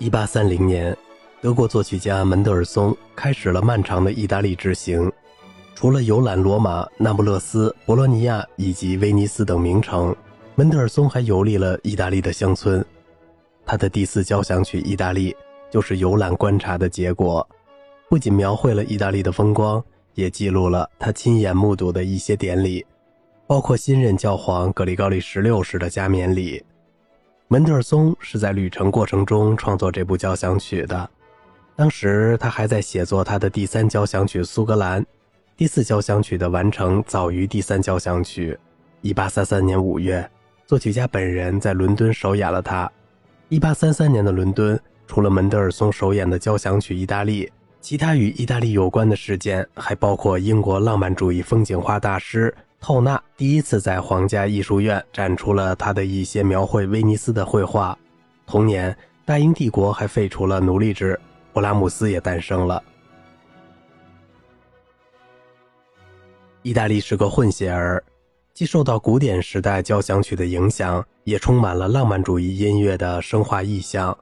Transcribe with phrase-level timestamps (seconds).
[0.00, 0.96] 一八三零年，
[1.42, 5.12] 德国作曲家门德尔松开始了漫长的意大利之行。
[5.74, 10.16] 除了游览罗马、那不勒斯、博洛尼亚以及威尼斯等名城，
[10.54, 12.82] 门德尔松还游历了意大利的乡村。
[13.66, 15.32] 他的第四交响曲《意大利》
[15.70, 17.46] 就是游览观察的结果，
[18.08, 22.86] 不仅描绘了意大利的风光，也记录了他亲眼目睹的一些典礼，
[23.46, 26.64] 包括新任教皇格里高利十六世的加冕礼。
[27.52, 31.10] 门德尔松是在旅程过程中创作这部交响曲的，
[31.74, 35.02] 当时他还在写作他的第三交响曲《苏格兰》，
[35.56, 38.56] 第四交响曲的完成早于第三交响曲。
[39.00, 40.30] 一八三三年五月，
[40.64, 42.88] 作曲家本人在伦敦首演了它。
[43.48, 47.46] 一八三三年的伦敦，除了门德尔松首演的交响曲《意大利》，
[47.80, 52.54] 其他与意大利有关的事件还包括英国浪漫主义风景画大师。
[52.80, 57.96] 透纳第一次在皇家艺术院展出了他的一些描绘威尼斯的绘画。
[58.46, 61.20] 同年，大英帝国还废除了奴隶制，
[61.52, 62.82] 勃拉姆斯也诞生了。
[66.62, 68.02] 意大利是个混血儿，
[68.54, 74.16] 既受到古典时代交响曲的影响，也充满了浪漫主义音乐的生化意象。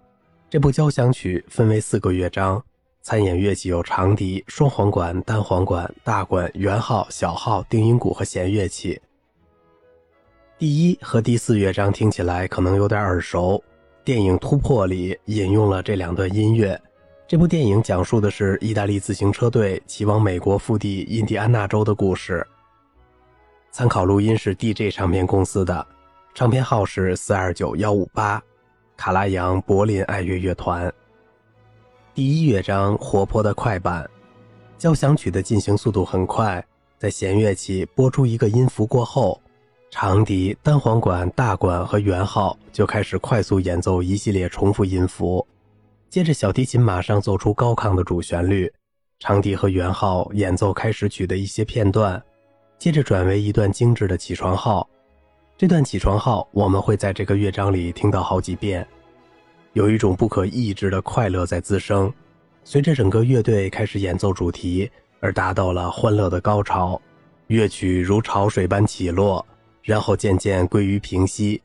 [0.51, 2.63] 这部交响曲分为四个乐章。
[3.03, 9.01] 参演乐器有长笛、双簧管、单簧管、大管、圆号、小号、定音鼓和弦乐器。
[10.59, 13.63] 第一和第四乐章听起来可能有点耳熟，
[14.05, 16.79] 电影《突破》里引用了这两段音乐。
[17.27, 22.47] 这部电影讲述的是意大利自行车队骑往美国腹地印第安纳州的故事。
[23.71, 25.87] 参考录音是 DJ 唱片公司的，
[26.35, 28.43] 唱片号是四二九幺五八，
[28.97, 30.93] 卡拉扬柏林爱乐乐团。
[32.19, 34.05] 第一乐章活泼的快板，
[34.77, 36.67] 交响曲的进行速度很快。
[36.99, 39.41] 在弦乐器拨出一个音符过后，
[39.89, 45.47] 长笛、单簧管、大管和圆号就开始快速演奏一系列重复音符。
[46.11, 48.69] 接着，小提琴马上奏出高亢的主旋律，
[49.21, 52.21] 长笛和圆号演奏开始曲的一些片段，
[52.81, 54.85] 接着转为一段精致的起床号。
[55.57, 58.85] 这段起床号我们会在这个乐章里听到好几遍。
[59.79, 62.13] 有一种不可抑制的快乐在滋生，
[62.65, 64.91] 随着整个乐队开始演奏主题，
[65.21, 67.01] 而达到了欢乐的高潮。
[67.47, 69.47] 乐曲如潮水般起落，
[69.85, 71.63] 然后渐渐归于平息。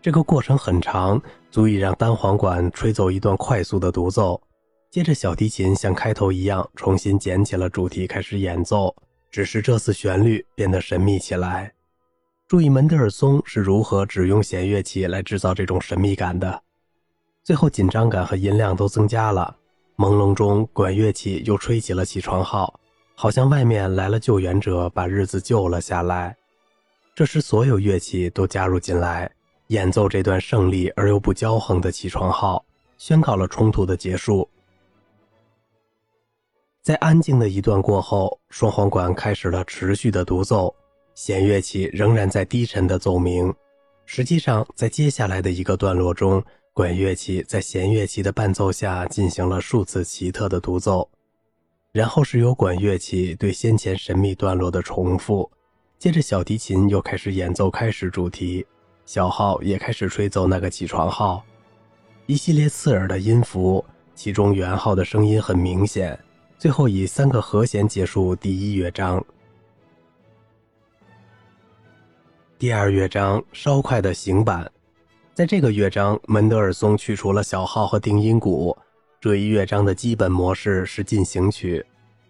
[0.00, 4.42] 这个过程很长，足以让单簧管吹奏一段快速的独奏。
[4.90, 8.92] 接着，小提琴像开头一样重新捡起了主题，开始演奏。
[9.30, 11.72] 只是这次旋律变得神秘起来。
[12.48, 16.60] 注意，门德尔松是如何只用弦乐器来制造这种神秘感的。
[17.44, 19.56] 最后，紧张感和音量都增加了。
[19.96, 22.78] 朦胧中，管乐器又吹起了起床号，
[23.16, 26.36] 好像外面来了救援者，把日子救了下来。
[27.16, 29.28] 这时，所有乐器都加入进来，
[29.66, 32.64] 演奏这段胜利而又不骄横的起床号，
[32.96, 34.48] 宣告了冲突的结束。
[36.80, 40.72] 在安静的一段过后，双簧管开始了持续的独奏，
[41.16, 43.52] 弦乐器仍然在低沉的奏鸣。
[44.06, 46.42] 实际上，在接下来的一个段落中，
[46.74, 51.06] 管乐器在弦乐器的伴奏下进行了数次奇特的独奏，
[51.92, 55.50] 然后是由管乐器对先前神秘段落的重复。
[55.98, 58.66] 接着，小提琴又开始演奏开始主题，
[59.04, 61.44] 小号也开始吹奏那个起床号，
[62.24, 63.84] 一系列刺耳的音符，
[64.14, 66.18] 其中圆号的声音很明显。
[66.58, 69.22] 最后以三个和弦结束第一乐章。
[72.58, 74.71] 第二乐章稍快的行板。
[75.34, 78.76] 在这个乐章，门德尔松去除了小号和定音鼓。
[79.18, 81.82] 这一乐章的基本模式是进行曲，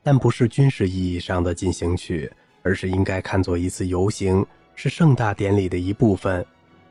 [0.05, 2.31] 但不是军事意义上的进行曲，
[2.63, 4.47] 而是应该看作一次游行，
[4.77, 6.47] 是盛大典礼的一部分。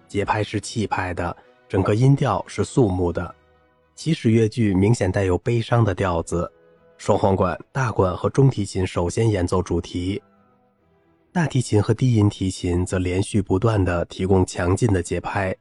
[0.09, 1.33] 节拍是气派的，
[1.69, 3.33] 整个音调是肃穆的。
[3.95, 6.51] 起始乐句明显带有悲伤的调子。
[6.97, 10.21] 双簧管、大管和中提琴首先演奏主题，
[11.31, 15.55] 大提琴和低音提琴则连续不断地提供强劲的节拍。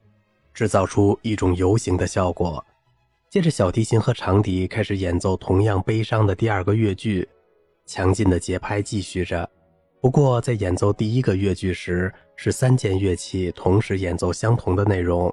[0.53, 2.65] 制造出一种游行的效果。
[3.29, 7.29] 接着，小提琴和长笛开始演奏同样悲伤的第二个乐句，
[7.87, 9.49] 强劲的节拍继续着。
[10.01, 15.33] 不过，在演奏第一个乐句时，是三件乐器同时演奏相同的内容，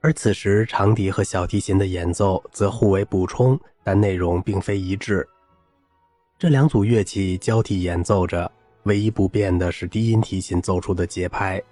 [0.00, 5.26] 而此时长笛和小提琴的演奏则互为补充，但内容并非一致。
[6.38, 8.50] 这两组乐器交替演奏着，
[8.82, 11.62] 唯一不变的是低音提琴奏出的节拍，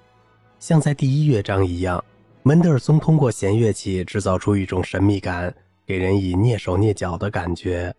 [0.60, 2.02] 像在第一乐章一样。
[2.42, 5.54] 门德尔松通过弦乐器制造出一种神秘感，
[5.86, 7.94] 给人以蹑手蹑脚的感觉。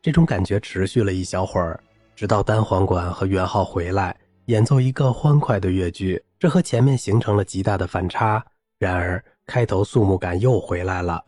[0.00, 1.78] 这种感觉持续了一小会儿，
[2.14, 4.16] 直到单簧管和圆号回来
[4.46, 8.42] 演奏一个欢快的乐句，这和前面形成了极大的反差。
[8.78, 11.20] 然而，开头肃穆感又回来了。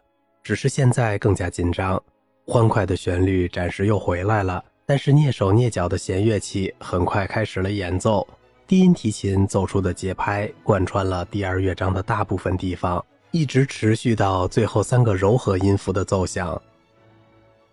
[0.45, 2.01] 只是现在更加紧张。
[2.47, 8.27] 欢快的旋律暂时又回来了，但是蹑手蹑脚的弦乐器很快开始了演奏。
[8.73, 16.59] 低音提琴奏出的节拍贯穿了第二乐章的大部分地方，一直持续到最后三个柔和音符的奏响。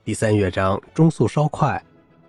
[0.04, 1.82] 第三乐章中速稍快，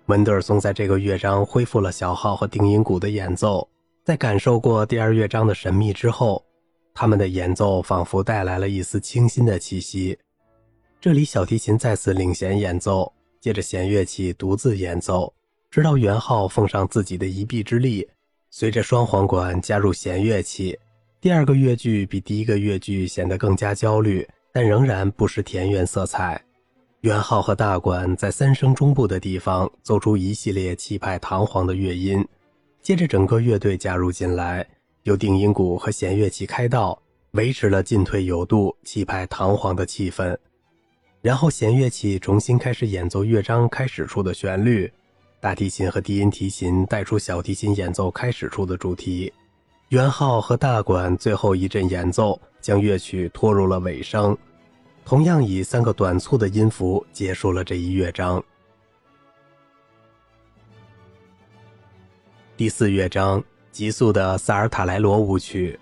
[0.05, 3.67] 门德尔松在这个乐章恢复了小号和定音鼓的演奏。
[4.05, 6.41] 在感受过第二乐章的神秘之后，
[6.93, 10.17] 他们的演奏仿佛带来了一丝清新的气息。
[11.01, 15.33] 这里小提琴再次领衔演奏，接着弦乐器独自演奏，
[15.69, 18.07] 直到元昊奉上自己的一臂之力。
[18.53, 20.77] 随着双簧管加入弦乐器，
[21.21, 26.39] 第二个乐句比第一个乐句显得更加焦虑，但仍然不失田园色彩。
[26.99, 32.27] 元昊和大管在三声中部的地方奏出一系列气派堂皇的乐音，
[32.81, 34.67] 接着整个乐队加入进来，
[35.03, 37.01] 由定音鼓和弦乐器开道，
[37.31, 40.37] 维持了进退有度、气派堂皇的气氛。
[41.21, 44.91] 然后弦乐器重新开始演奏乐章开始处的旋律。
[45.41, 49.33] 大提琴和低音提琴带出小提琴演奏开始处的主题，
[49.89, 54.37] 圆号和大管最后一阵演奏将乐曲拖入了尾声，
[55.03, 58.41] 同样以三个短促的音符结束了这一乐章。
[62.55, 65.79] 第四乐章急速的萨尔塔莱罗舞曲，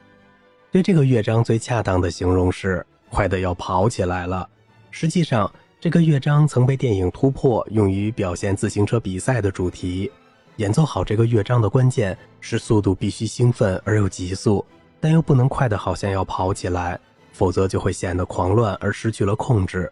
[0.72, 4.50] 对这个乐章最恰当的形容是快的要跑起来了。
[4.90, 5.52] 实际上。
[5.82, 10.12] 这个乐章曾被电影《突破》用于表现自行车比赛的主题。
[10.58, 14.66] 演奏好这个乐章的关键是速度必须兴奋而又急速，
[15.00, 17.00] 但又不能快得好像要跑起来，
[17.32, 19.90] 否则就会显得狂乱而失去了控制。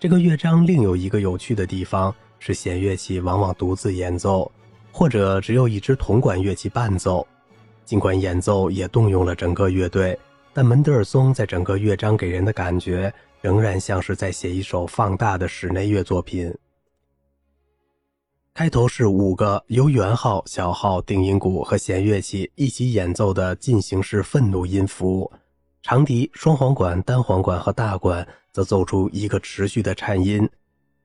[0.00, 4.50] 这个乐章另有一个有趣的地方是，弦乐器往往独自演奏，
[4.90, 7.26] 或者只有一支铜管乐器伴奏。
[7.84, 10.18] 尽管演奏也动用了整个乐队，
[10.54, 13.12] 但门德尔松在整个乐章给人的感觉。
[13.40, 16.52] 仍然像是在写一首放大的室内乐作品。
[18.54, 25.30] 开头是五个由圆号、小号、定音鼓和弦乐器一起演奏的进行式愤怒音符，
[25.80, 30.48] 长笛、双簧管、单簧管和大管则奏出一个持续的颤音。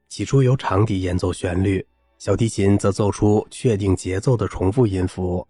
[0.09, 1.86] 起初由长笛演奏旋律，
[2.18, 5.47] 小提琴则奏出确定节奏的重复音符，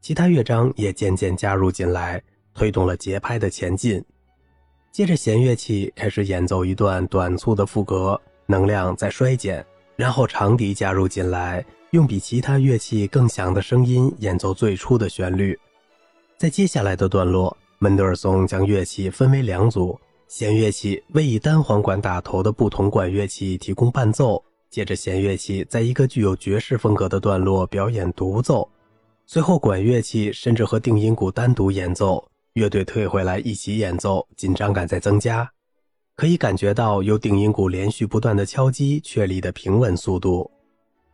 [0.00, 2.22] 其他乐章也渐渐加入进来，
[2.54, 4.02] 推动了节拍的前进。
[4.94, 9.66] 接着，弦乐器开始演奏一段短促的副歌，能量在衰减。
[9.96, 15.58] 然后，长笛加入进来，用比其他乐器更响的声音演奏最初的旋律。
[16.38, 19.98] 在接下来的段落，门德尔松将乐器分为两组，
[20.28, 24.40] 弦乐器为以单簧管打头的不同管乐器提供伴奏。
[24.70, 28.70] 接着，弦乐器在一个具有爵士风格的段落表演独奏，
[29.26, 32.24] 随后管乐器甚至和定音鼓单独演奏。
[32.54, 35.50] 乐队退回来一起演奏，紧张感在增加，
[36.14, 40.48] 可以感觉到由定音鼓连续不断的敲击确立的平稳速度，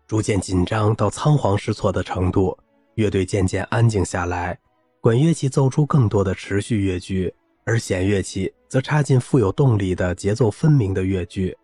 [0.06, 2.56] 逐渐紧张到仓皇失措的程度。
[2.96, 4.58] 乐队渐渐安静下来，
[5.00, 7.32] 管乐器奏出更多的持续乐句，
[7.64, 11.56] 而弦乐器则插进富有动力的节奏分明的乐句。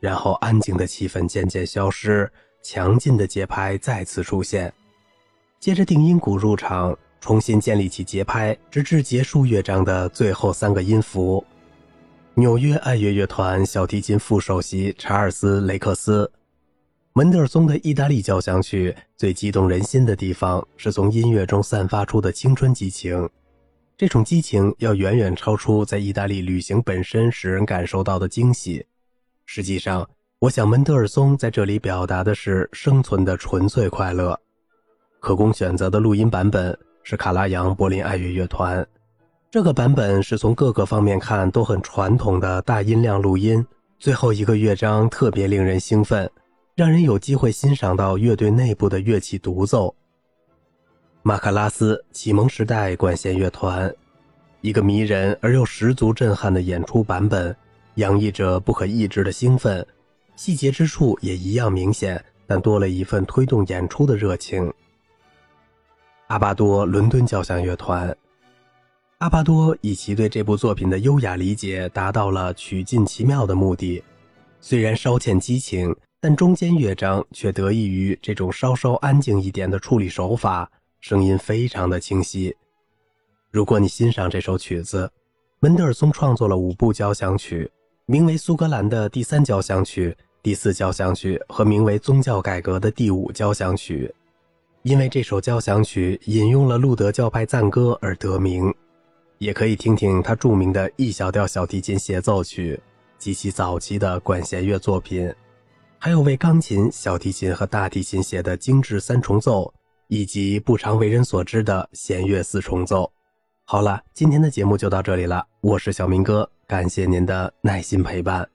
[0.00, 2.30] 然后安静的气氛渐渐消失，
[2.62, 4.70] 强劲的节拍再次出现，
[5.58, 6.94] 接着定音鼓入场。
[7.24, 11.42] 重新建立起节拍，直至结束乐章的最后三个音符。
[12.34, 16.30] 纽约爱乐乐团小提琴副首席查尔斯·雷克斯，
[17.14, 23.26] 门德尔松的意大利交响曲最激动人心的地方是从音乐中散发出的青春激情。
[23.96, 28.84] 这种激情要远远超出在意大利旅行本身使人感受到的惊喜。
[29.46, 30.06] 实际上，
[30.40, 34.38] 我想门德尔松在这里表达的是生存的纯粹快乐。
[35.20, 36.78] 可供选择的录音版本。
[37.06, 38.84] 是卡拉扬柏林爱乐乐团，
[39.50, 43.64] 这个版本是从各个方面看都很传统的大音量录音。
[43.98, 46.28] 最后一个乐章特别令人兴奋，
[46.74, 49.94] 让人有机会欣赏到乐队内部的乐器独奏。
[51.22, 53.94] 马卡拉斯启蒙时代管弦乐团，
[54.62, 57.54] 一个迷人而又十足震撼的演出版本，
[57.96, 59.86] 洋溢着不可抑制的兴奋，
[60.36, 64.72] 细节之处也一样明显，但多了一份推动演出的热情。
[66.28, 68.16] 阿巴多伦敦交响乐团，
[69.18, 74.02] 阿巴多以其对这部作品的优雅理解，达到了曲尽其妙的目的。
[74.58, 82.56] 虽然稍欠激情，但中间乐章却得益于这种稍稍安静一点的处理手法，声音非常的清晰。
[83.50, 85.10] 如果你欣赏这首曲子，
[85.60, 87.70] 门德尔松创作了五部交响曲，
[88.06, 90.10] 名为《苏格兰的第三交响曲》、
[90.42, 94.10] 第四交响曲和名为《宗教改革的第五交响曲》。
[94.84, 98.70] 因为这首交响曲引用了路德教派赞歌而得名，
[99.38, 102.78] 也可以听听他著名的 E 小调小提琴协奏曲，
[103.18, 105.34] 及其早期的管弦乐作品，
[105.98, 109.72] 还有为钢琴、小提琴和大提琴写的精致三重奏，
[110.08, 113.10] 以及不常为人所知的弦乐四重奏。
[113.64, 118.46] 好了，今天的节目就到这里了，我是小明哥，感谢您的耐心陪伴。